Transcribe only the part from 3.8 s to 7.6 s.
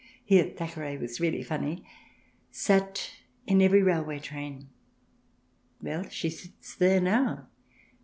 railway train. Well, she sits there now.